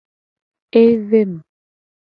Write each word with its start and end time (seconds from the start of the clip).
Evem. 0.81 1.31